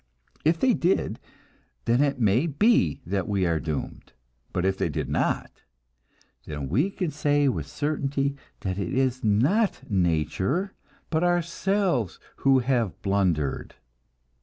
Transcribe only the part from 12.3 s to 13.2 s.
who have